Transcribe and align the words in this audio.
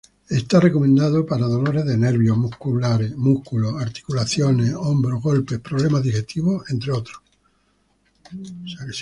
Es 0.29 0.47
recomendado 0.47 1.27
para 1.27 1.45
dolores 1.45 1.85
de 1.85 1.95
nervios, 1.95 2.35
músculos, 2.35 3.79
articulaciones, 3.79 4.73
hombro, 4.73 5.19
golpes, 5.21 5.59
problemas 5.59 6.01
digestivos, 6.01 6.67
entre 6.71 6.91
otros. 6.91 7.19